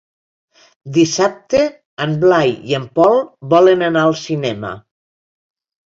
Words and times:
Dissabte 0.95 1.61
en 2.07 2.17
Blai 2.25 2.57
i 2.73 2.79
en 2.81 2.91
Pol 2.99 3.23
volen 3.55 3.87
anar 3.93 4.07
al 4.09 4.21
cinema. 4.27 4.77